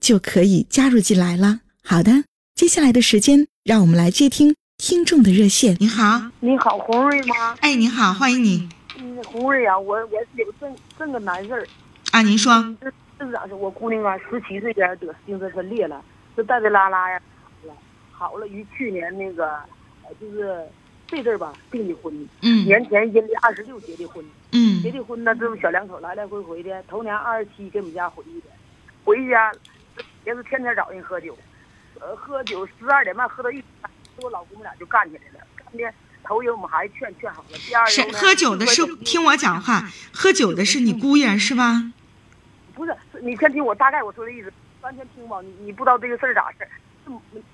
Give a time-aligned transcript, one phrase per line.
[0.00, 1.60] 就可以加入进来了。
[1.84, 5.76] 好的，接下来的时间，让我们来接听听众的热线。
[5.78, 7.56] 你好，你好，红瑞吗？
[7.60, 8.68] 哎，你好，欢迎你。
[8.98, 10.66] 嗯，红瑞啊，我我有这
[10.98, 11.66] 这个难事儿。
[12.12, 12.52] 啊，您说。
[12.80, 13.54] 这这是咋事？
[13.54, 16.02] 我姑娘啊，十七岁前得精神分裂了，
[16.34, 17.20] 这带带拉拉呀，
[17.60, 17.74] 好了，
[18.10, 19.58] 好了，于去年那个，
[20.18, 20.66] 就是
[21.06, 22.28] 这阵儿吧，订的婚。
[22.40, 22.64] 嗯。
[22.64, 24.24] 年前阴历二十六结的婚。
[24.52, 24.82] 嗯。
[24.82, 28.46] 结的婚呢，这不小两口来来回回的，头年二十七给我们家回去的，
[29.04, 29.52] 回家。
[30.24, 31.36] 也是天天找人喝酒，
[32.00, 33.66] 呃，喝酒十二点半喝到一点，
[34.16, 35.46] 我老公们俩就干起来了。
[35.56, 41.90] 干的头一我们还劝劝好了，第二是喝酒的是听我讲话，喝酒的是你姑爷是吧？
[42.74, 45.40] 不是，你先听我大概我说的意思，完全听吧。
[45.42, 46.70] 你你不知道这个事儿咋事儿？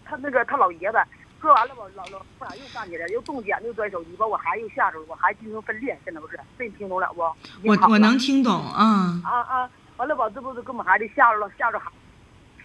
[0.05, 0.98] 他那个他老爷子
[1.39, 6.39] 喝完了吧，老老夫俩又干起来，又动剪子又拽手机，把我孩子又吓着了，我孩子精神分裂，现在不是？
[6.58, 7.23] 这你听懂了不？
[7.64, 9.20] 我我能听懂啊。
[9.25, 9.70] 啊啊！
[9.97, 11.91] 完了吧，这不是给我们孩子吓着了，吓着孩。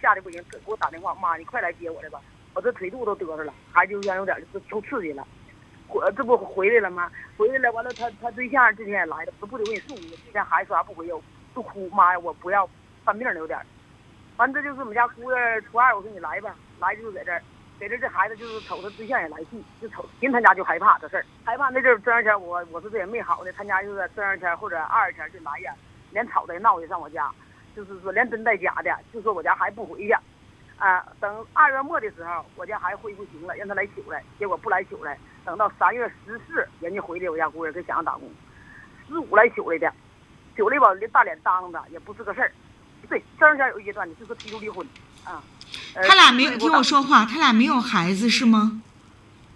[0.02, 2.20] 吓得不行，给我打电话，妈，你快来接我来吧，
[2.54, 4.36] 我这腿肚都嘚瑟了，孩子有点有点
[4.68, 5.24] 受刺激了，
[5.88, 7.08] 我这不回来了吗？
[7.38, 9.96] 回来了，完了他他对象今天也来了，说不得给你送。
[9.96, 11.12] 今天孩子说啥不回去，
[11.54, 12.68] 就哭，妈呀，我不要，
[13.04, 13.58] 犯病了有点。
[14.38, 17.40] 完这就是我们家姑爷初二，我说你来吧，来就是在这儿，
[17.78, 25.72] 在这这孩子就是瞅他对象也来气，就瞅进他家就害怕这事儿，害怕那阵儿正二天我我说这也没好呢，他家就是正二天或者二十天就来呀，
[26.10, 27.30] 连吵带闹的上我家。
[27.74, 30.12] 就是说，连真带假的，就说我家孩子不回去，
[30.76, 38.30] 啊，等二月末的时候，我家孩子恢复行了，让他来取来，结果不来取来，等到三月十四，人家回来，我家姑爷给想要打工，
[39.08, 39.92] 十五来取来的，
[40.56, 42.52] 取来吧，连大脸当的也不是个事儿，
[43.08, 44.86] 对，正前有一阶段的，就是提出离婚，
[45.24, 45.42] 啊，
[45.94, 48.82] 他俩没有听我说话，他俩没有孩子是吗？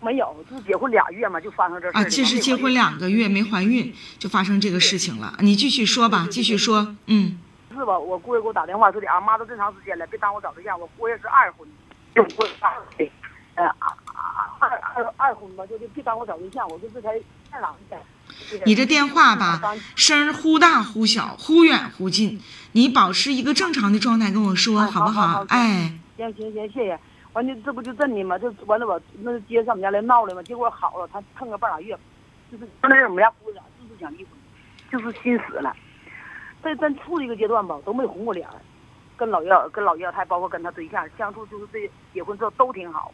[0.01, 7.39] 没有，就是结婚俩月嘛，就发生这事啊，这是结婚两个月没怀孕就发生这个事情了，你继续说吧，继续说，嗯。
[7.77, 7.99] 是吧？
[7.99, 10.79] 我姑爷给我打电话说的，啊妈都这长时间了，别耽误找对象。
[10.81, 11.69] 我姑爷是二婚，
[12.15, 13.11] 就婚二对，
[13.55, 13.65] 呃，
[14.59, 16.67] 二二二婚吧，就就别耽误找对象。
[16.69, 17.11] 我说这才
[17.51, 17.97] 二郎的。
[18.65, 19.61] 你这电话吧，
[19.95, 22.41] 声忽大忽小，忽远忽近，
[22.73, 25.45] 你保持一个正常的状态跟我说，好不好？
[25.49, 26.99] 哎，行行行，谢谢。
[27.33, 28.39] 完就这不就这的吗？
[28.39, 29.01] 就完了我？
[29.21, 30.43] 那接上我们家来闹了嘛？
[30.43, 31.97] 结果好了，他蹭个半拉月，
[32.51, 34.33] 就是那是我们家姑娘就是想离婚，
[34.91, 35.75] 就是心死了。
[36.63, 38.47] 在咱处的一个阶段吧，都没红过脸
[39.17, 43.13] 跟老爷跟老爷老太包括跟他对象相处，就是这结婚之后都挺好。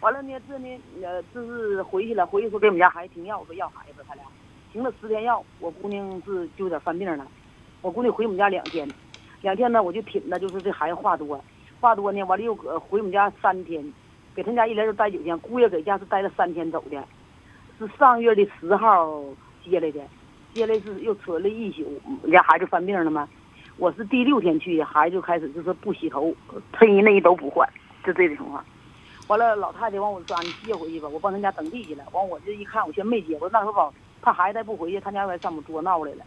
[0.00, 4.22] 完了呢，这呢，呃，就是回去了，回去说给我们家孩子停药，说要孩子，他俩
[4.72, 7.26] 停了十天药，我姑娘是就有点犯病了。
[7.80, 8.88] 我姑娘回我们家两天，
[9.40, 11.42] 两天呢，我就挺着，就是这孩子话多，
[11.80, 13.82] 话多呢，完了又搁回我们家三天，
[14.34, 17.02] 给他家一连就待九天，姑爷搁家是待了三天走的，
[17.78, 19.22] 是上月的十号
[19.64, 20.00] 接来的。
[20.56, 21.84] 接来是又存了一宿，
[22.22, 23.28] 我家孩子犯病了吗？
[23.76, 26.34] 我是第六天去，孩子就开始就是不洗头，
[26.72, 27.68] 衬衣内衣都不换，
[28.02, 28.64] 就这种情况。
[29.26, 32.02] 完了，老太太往我说你接回去吧，我帮他家等地去了。
[32.12, 36.24] 完我这一看，我先没接，我那时候吧，怕孩子再不回去，他家外上我桌闹来了。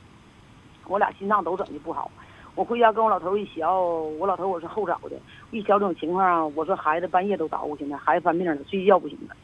[0.85, 2.11] 我俩心脏都整的不好。
[2.53, 5.17] 我回家跟我老头一聊，我老头我是后找的，
[5.50, 9.35] 一聊这种情况，我说孩子半夜都捣鼓，现在孩子犯病了，睡觉不行了。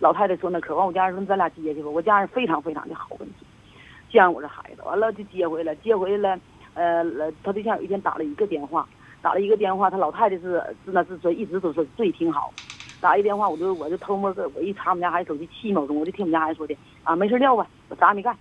[0.00, 3.46] 老太太说那可，完我家人说咱俩接去吧，我家人非常非常的好，跟你说。
[4.12, 6.42] 见我这孩子，完了就接回来，接回来了，
[6.74, 8.86] 呃，他对象有一天打了一个电话，
[9.22, 12.52] 打了一个电话，他老太太是自那自说一直都是最挺好，
[13.00, 18.36] 打一电话我就我就偷摸个我一查我们家孩子手机七秒钟，我就听我们家孩子说的啊没事撂吧，我啥也没干，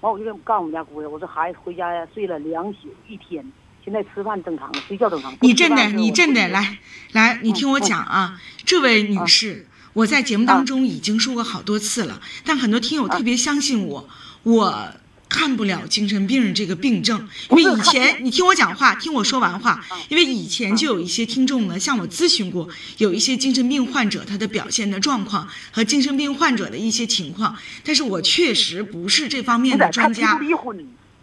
[0.00, 3.44] 完我就告诉我们家姑爷，我说孩子回家呀睡了两宿一天，
[3.84, 5.32] 现在吃饭正常了，睡觉正常。
[5.40, 6.78] 你真的你真的来
[7.12, 14.08] 来，你听我讲啊，这位女士，我在节目当中已经说过好多次了，但很多听友特别相信我，
[14.44, 14.88] 我。
[15.30, 22.68] 看不了精神病这个病症，因为以前你听我讲话，听我说完话，因为以前就有一些听众呢向我咨询过，
[22.98, 30.32] 有一些精神病患者他的表现的状况和精神病患者的一些情况，但是我确实不是这方面的专家，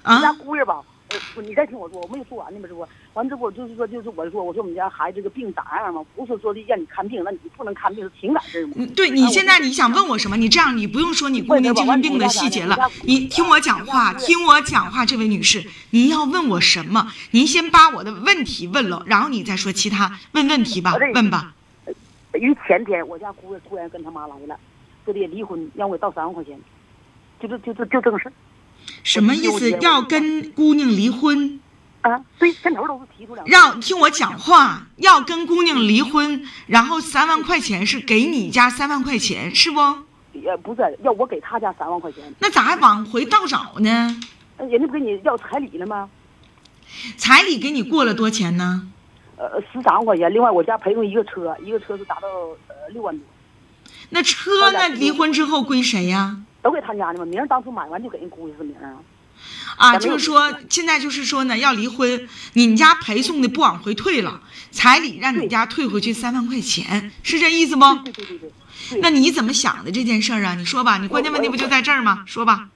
[0.04, 0.33] 啊？
[0.39, 0.75] 姑爷吧，
[1.09, 10.36] 呃，你再听我说，我没有说完呢嘛，这不，完这不就是说就是我说我说我们家孩子这个病咋样嘛，不是说的让你看病，那你不能看病是情感事儿对你现在你想问我什么？
[10.36, 17.12] 你这样，你不用说你姑娘精神病的细节了，你听我讲话，听我讲话，这位女士，您要问我什么？
[17.31, 21.54] 您先把我的问题问了，然后你再说其他，问问题吧，问吧。
[22.33, 24.59] 于前天我家姑爷突然跟他妈来了，
[25.06, 26.59] 说的离婚，让我倒三万块钱，
[27.39, 28.33] 就这就这就这个事儿。
[29.04, 29.72] 什么意思？
[29.80, 31.60] 要跟姑娘离婚？
[32.01, 33.45] 啊，对，牵头都是提出两。
[33.48, 39.80] 让听我讲话，要跟姑娘离婚，然后三万块钱是给你家三万块钱，是不？
[40.34, 42.24] 也不是，要我给他家三万块钱。
[42.39, 44.16] 那咋还往回倒找呢？
[44.57, 46.10] 人家不给你要彩礼了吗？
[47.18, 48.88] 彩礼给你过了多钱呢？
[49.36, 50.33] 呃，十三万块钱。
[50.33, 52.28] 另外，我家陪送一个车，一个车是达到
[52.68, 53.25] 呃六万多。
[54.10, 56.38] 那车呢离婚之后归谁呀？
[56.62, 58.98] 都给他家的嘛，名当初买完就给人姑爷是名啊。
[59.77, 67.81] 啊，就是说现在就是说呢，要离婚，你们家陪送的不往回退了，彩礼让你家退回去三万块钱，是这意思不？
[68.04, 68.51] 对对对对。
[69.00, 70.56] 那你怎么想的这件事儿啊？
[70.56, 72.24] 你说吧，你关键问题不就在这儿吗？
[72.25, 72.69] 说吧。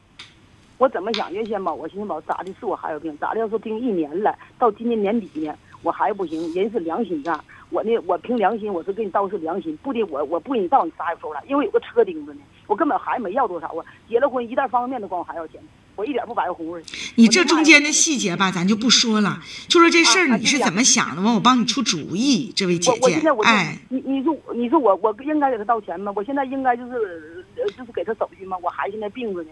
[0.77, 1.31] 我怎么想？
[1.33, 7.43] 原先吧，我寻思吧，咋的是我孩子病，咋的要是病一年了，到今年年底呢，我孩子不行，人是良心账。
[7.71, 15.61] 我呢，我凭良心，我是给你道是良心，不的我我不给你道，你啥也收了，因为有个车钉子呢，我根本孩子没要多少啊，结了婚一袋方便面都管我孩子要钱，
[15.95, 16.77] 我一点不白乎。
[17.15, 19.39] 你这中间的细节吧，咱就不说了，
[19.69, 21.21] 就说这事儿你是怎么想的？
[21.21, 23.21] 完，我帮你出主意，这位姐姐。
[23.43, 26.11] 哎，你你说你说我我应该给他道钱吗？
[26.13, 28.57] 我现在应该就是就是给他手续吗？
[28.61, 29.49] 我孩子现在病着呢。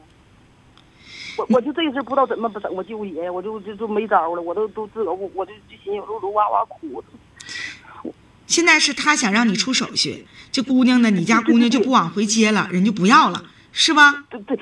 [1.38, 7.01] 我我就这事不知道怎么不整，我纠结呀，我就就就没招了，我都都自个我我就就寻思哇哇哭。
[8.50, 14.25] 现在是他想让你出手续，这姑娘呢，你家姑娘就不往回接了，人就不要了，是吧？
[14.30, 14.57] 对对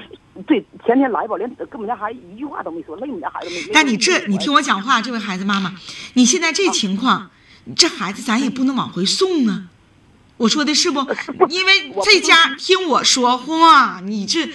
[0.46, 3.72] 对，前天来吧，连跟我们家孩子一句话都没说，累我们家孩子没。
[3.74, 5.74] 但你这，你听我讲话，这位孩子妈妈，
[6.16, 7.32] 你现在这情况，
[7.78, 9.64] 这孩子咱也不能往回送啊。
[10.36, 11.00] 我说的是不？
[11.50, 14.50] 因为这家听我说话，你这，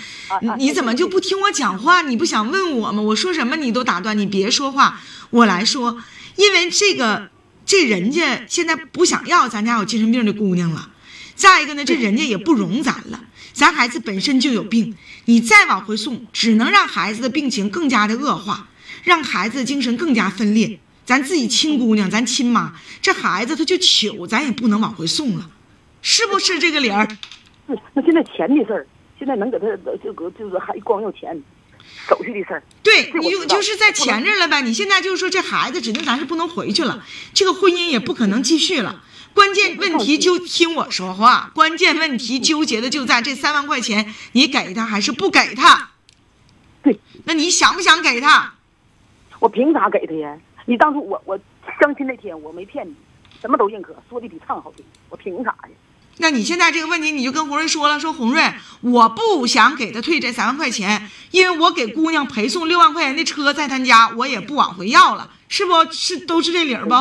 [0.58, 2.02] 你怎么就不听我讲话？
[2.02, 3.00] 你不想问我吗？
[3.00, 5.00] 我说什么你都打断，你别说话，
[5.30, 6.02] 我来说。
[6.36, 7.28] 因为这个，
[7.64, 10.90] 这人家现在不想要咱家有精神病的姑娘了。
[11.34, 18.68] 再一个呢，这人家也不容咱了，咱孩子本身就有病，你再往回送，只能让孩子的病情更加的恶化，
[19.02, 20.78] 让孩子精神更加分裂。
[21.04, 25.50] 咱自己亲姑娘，咱亲妈，这孩子他就糗，咱也不能往回送了。
[26.00, 27.08] 是不是这个理儿？
[27.66, 28.86] 是，那现在钱的事儿，
[29.18, 29.66] 现在能给他
[30.02, 31.40] 这个就是还光要钱，
[32.08, 32.62] 手续的事儿。
[32.82, 34.60] 对，你就就是在钱这了呗。
[34.62, 37.04] 你现在就是说这孩子指定咱是不能回去了，
[37.34, 39.02] 这个婚姻也不可能继续了。
[39.34, 45.90] 关键问题就听我说话，关键问题纠结的就在这三万块钱，你给他还是不给他？
[46.82, 48.54] 对，那你想不想给他？
[49.38, 50.36] 我凭啥给他呀？
[50.66, 51.38] 你当初我我
[51.80, 52.94] 相亲那天我没骗你。
[53.40, 55.70] 什么都认可，说的比唱好听，我凭啥呀？
[56.22, 66.94] 那你现在这个问题，你就跟红瑞说了，说红瑞，我不想给他退这三万块钱，因为我给姑娘陪送六万块钱的车在他家，我也不往回要了，是不是都是这理儿不？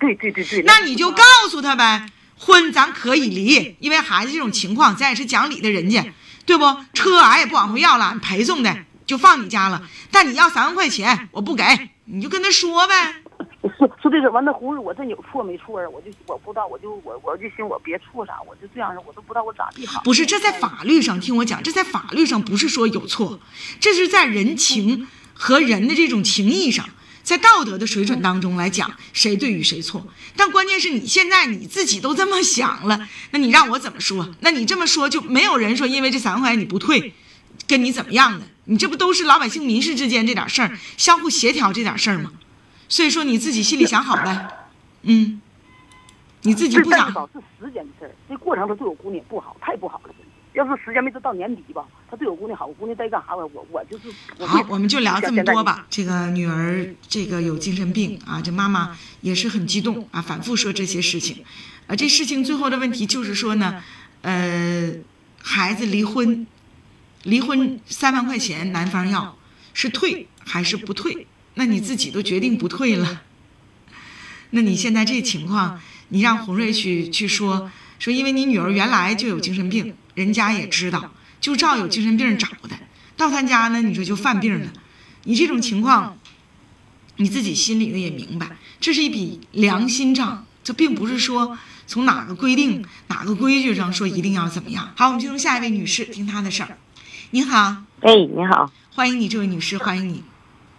[0.00, 0.62] 对对对对。
[0.62, 2.06] 那你就告诉他呗，
[2.38, 6.02] 婚咱可以离，因为孩子这种情况，咱也是讲理的人家，
[6.46, 6.64] 对不？
[6.94, 13.16] 车俺也不往回要了，陪送的就放你家了，但你要三万块钱，我不给，你就跟他说呗。
[13.78, 15.88] 说说这个完，那红日我这有错没错啊？
[15.88, 20.02] 我就我不知道，我就我我就寻我别错啥，我就这样，我都不知道我咋地好。
[20.02, 23.40] 不是，这在法律上听我讲，这在法律上不是说有错，
[23.80, 26.86] 这是在人情和人的这种情义上，
[27.22, 30.06] 在道德的水准当中来讲，谁对与谁错。
[30.36, 34.28] 但关键是你现在你自己都这么想了，那你让我怎么说？
[34.40, 37.14] 那你这么说就没有人说因为这三万块钱你不退，
[37.66, 38.46] 跟你怎么样的？
[38.66, 42.30] 你这不都是老百姓民事之间这点事儿，相互协调这点事儿吗？
[42.88, 44.48] 所以说你自己心里想好呗，
[45.02, 45.40] 嗯，
[46.42, 47.10] 你自己不想。
[47.32, 50.14] 是时间的事儿，这过程他对我姑娘不好，太不好了。
[50.52, 53.44] 要是时间没到年底吧，他对我姑娘好，我姑娘在干啥吧？
[53.52, 54.04] 我我就是。
[54.46, 55.84] 好，我们就聊这么多吧。
[55.90, 61.44] 这个女儿这个有精神病啊，这妈妈也是很激动啊，反复说这些事情，
[61.88, 63.82] 啊，这事情最后的问题就是说呢，
[64.22, 64.92] 呃，
[65.42, 66.46] 孩子离婚，
[67.24, 69.36] 离婚三万块钱男方要，
[69.72, 71.26] 是退还是不退？
[71.54, 73.22] 那你自己都决定不退了，
[74.50, 82.76] 那你现在这情况，你让洪瑞去去说说，因为你女儿原来就有精神病，人家也知道，就照有精神病找的，
[83.16, 84.72] 到他家呢，你说就犯病了。
[85.22, 86.18] 你这种情况，
[87.16, 91.56] 你自己心里呢也明白，这是一笔良心账，这并不是说
[91.86, 94.92] 从哪个规定、哪个规矩上说一定要怎么样。
[94.96, 96.76] 好，我们进入下一位女士，听她的事儿。
[97.30, 100.24] 您好，哎，你好，欢迎你，这位女士，欢迎你。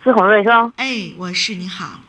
[0.05, 0.71] 是红瑞是吧？
[0.77, 1.99] 哎，我是，你好。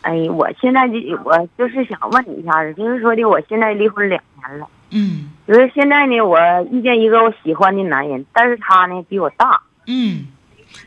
[0.00, 6.38] 哎，我现在就我就是想问你一下子，就是说的，我现在离婚两年了，嗯就是现在呢，我
[6.72, 10.24] 遇见一个我喜欢的男人，但是他呢比我大，嗯，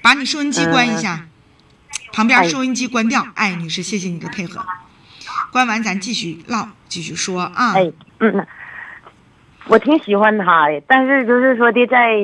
[0.01, 1.27] 把你收音机关一下，
[2.11, 3.23] 旁边哎收音机关掉。
[3.35, 4.65] 哎，女士，谢谢你的配合。
[5.51, 7.73] 关完咱继续唠，继续说啊。
[7.73, 8.47] 哎，嗯，
[9.67, 12.15] 我挺喜欢他的，但是就是说的，在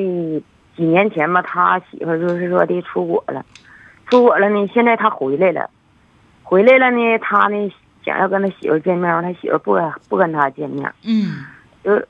[0.76, 3.46] 几年前吧，他媳妇就是说的出国了，
[4.14, 5.70] 出国了呢，现在他回来了，
[6.44, 7.72] 回来了呢，他呢
[8.06, 11.46] 想要跟他媳妇见面，他媳妇不跟不跟他见面，嗯
[11.84, 12.08] 就是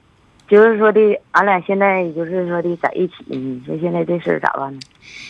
[0.50, 1.00] 就是说的，
[1.32, 4.80] 俺俩现在就是说的在一起，你说现在这事儿咋办呢？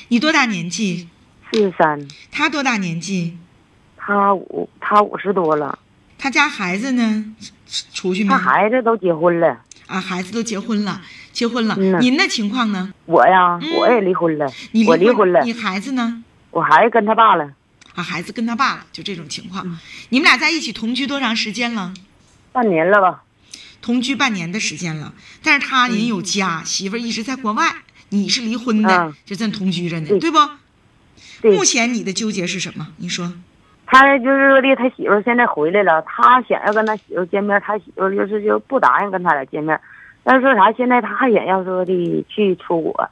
[0.08, 1.08] 你多大年纪？
[1.52, 3.38] 四十三，他多大年纪？
[3.96, 5.78] 他五他五十多了，
[6.18, 7.36] 他家孩子呢？
[7.94, 8.38] 出去没他？
[8.40, 11.00] 孩子都结婚了，啊，孩子都结婚了，
[11.32, 11.76] 结婚了。
[12.00, 12.92] 您的情况呢？
[13.06, 16.24] 我呀嗯我也离婚了，你我离婚了，你孩子呢？
[16.54, 17.52] 我孩子跟他爸了，
[17.96, 19.80] 啊，孩子跟他爸了，就这种情嗯况。
[20.10, 21.92] 你们俩在一起同居多长时间了？
[22.52, 23.24] 半年了吧？
[23.82, 27.64] 同居半年的时间了，但是他人有家，媳妇儿一直在国外，
[28.10, 30.38] 你是离婚的，嗯就这么同居着呢，对对不？
[31.42, 32.90] 对目，前你的纠结是什么？
[32.98, 33.34] 你说，
[33.88, 39.78] 他就是说的，他媳妇儿现在回来了，他想要跟他媳妇儿见面，他媳妇儿就是就不答应跟他俩见面，
[40.24, 43.10] 但是说啥，现在他还想要说的去出国，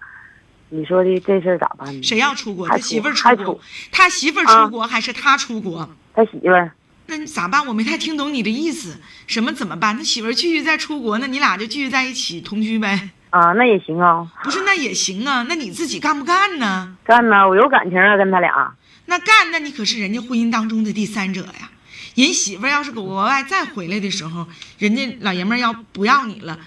[0.74, 2.01] 你说的这事儿咋办呢？
[2.01, 2.66] 谁要出国？
[2.66, 3.60] 他媳妇儿出国，
[3.92, 5.90] 他媳妇儿啊出国还是他出国？
[6.13, 6.72] 他媳妇儿，
[7.08, 7.68] 那你咋办？
[7.68, 8.96] 我没太听懂你的意思。
[9.28, 9.98] 什么怎么办？
[9.98, 13.10] 他媳妇儿继续再出国，那你俩就继续在一起同居呗？
[13.32, 15.46] 啊，那也行啊，不是，那也行啊。
[15.50, 16.96] 那你自己干不干呢？
[17.04, 18.74] 干呢，我有感情啊，跟他俩。
[19.08, 21.70] 那干，那你可是人家婚姻当中的第三者呀。
[22.16, 24.48] 人媳妇儿要是搁国外再回来的时候，
[24.78, 26.58] 人家老爷们儿要不要你了，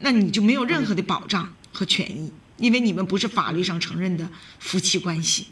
[0.00, 5.48] 那你就没有任何的保障和权益，因为你们不是法律上承认的夫妻关系。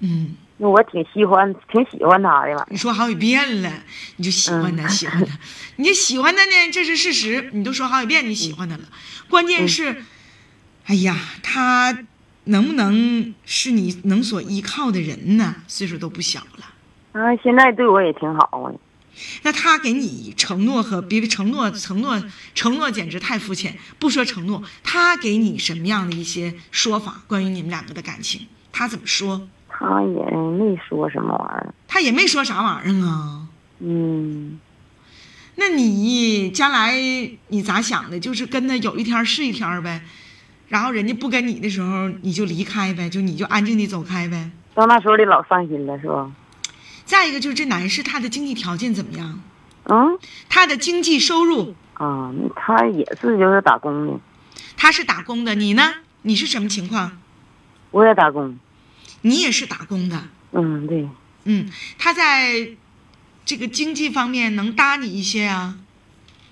[0.00, 2.66] 嗯，那我挺喜欢，挺喜欢他的吧？
[2.70, 3.72] 你说好几遍了，
[4.16, 5.38] 你就喜欢他，嗯喜欢他，
[5.76, 8.84] 你就喜欢他呢，这是事实，你都说好几遍你喜欢他了。
[9.28, 10.04] 关键是，
[10.86, 11.98] 哎呀，他
[12.44, 15.56] 能不能是你能所依靠的人呢？
[15.66, 17.20] 岁数都不小了。
[17.20, 18.70] 啊，现在对我也挺好啊。
[19.42, 22.22] 那他给你承诺和别承诺，承诺
[22.54, 23.78] 承诺简直太肤浅。
[23.98, 27.22] 不说承诺，他给你什么样的一些说法？
[27.26, 29.48] 关于你们两个的感情，他怎么说？
[29.68, 31.74] 他也没说什么玩意儿。
[31.86, 33.46] 他也没说啥玩意儿啊。
[33.80, 34.58] 嗯，
[35.54, 36.96] 那你将来
[37.48, 38.18] 你咋想的？
[38.18, 40.02] 就是跟他有一天是一天儿呗，
[40.68, 44.50] 然后人家不跟你的时候，你就离开呗，就你就安静的走开呗。
[44.74, 46.30] 到那时候你老伤心了，是吧？
[47.08, 49.40] 再一个就是这男士他的经济条件怎么样？
[49.84, 50.18] 嗯，
[50.50, 54.20] 他的经济收入，啊，他也是就是打工的，
[54.76, 55.94] 他是打工的，你呢？
[56.20, 57.18] 你是什么情况？
[57.92, 58.58] 我也打工。
[59.22, 60.22] 你也是打工的。
[60.52, 61.08] 嗯，对，
[61.44, 62.76] 嗯，他在
[63.46, 65.78] 这个经济方面能搭你一些啊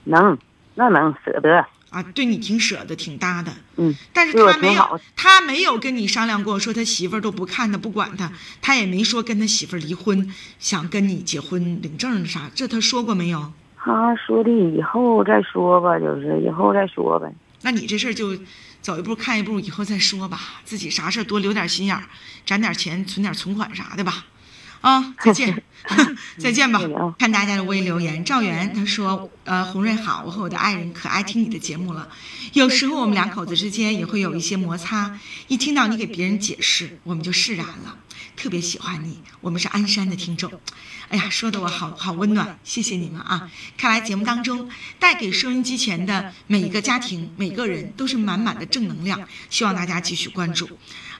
[0.05, 0.39] 能，
[0.75, 1.67] 那能舍得。
[1.97, 3.51] 啊，对你挺舍得，挺搭的。
[3.77, 13.51] 嗯，但是他没有，他没有跟你商量过，说他媳妇儿都不看他，不管他，他也没说跟他媳妇儿离婚，想跟你结婚领证啥，这他说过没有？
[13.79, 17.33] 他说的以后再说吧，就是以后再说呗。
[17.63, 18.37] 那你这事儿就
[18.83, 22.05] 走一步看一步，以后再说吧，自己啥事儿多留点心眼儿，
[22.45, 24.27] 攒点钱，存点存款啥的吧。
[24.81, 25.63] 啊，再见，
[26.39, 26.81] 再见吧。
[27.19, 32.09] 看大家的微留言，赵源他说，呃，红瑞好，我和我的爱人可爱听你的节目了。
[32.53, 35.19] 有时候我们两口子之间也会有一些摩擦，
[35.49, 37.99] 一听到你给别人解释，我们就释然了。
[38.35, 40.53] 特别喜欢你，我们是鞍山的听众。
[41.09, 43.51] 哎呀，说的我好好温暖，谢谢你们啊！
[43.79, 44.69] 看来节目当中
[44.99, 49.19] 带给收音机前的每一个家庭、每个人都是满满的正能量，
[49.49, 50.69] 希望大家继续关注。